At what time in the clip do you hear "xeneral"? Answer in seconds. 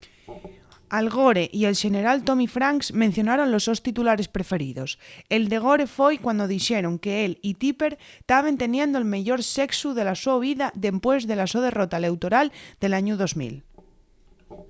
1.83-2.17